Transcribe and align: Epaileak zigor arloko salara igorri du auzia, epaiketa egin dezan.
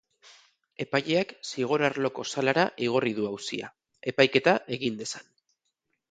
Epaileak 0.83 1.33
zigor 1.49 1.83
arloko 1.89 2.25
salara 2.33 2.63
igorri 2.85 3.13
du 3.19 3.27
auzia, 3.33 3.69
epaiketa 4.13 4.55
egin 4.79 4.97
dezan. 5.03 5.29